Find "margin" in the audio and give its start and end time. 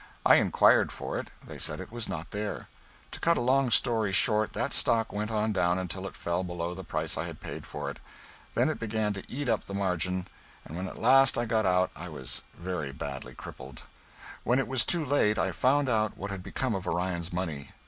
9.75-10.27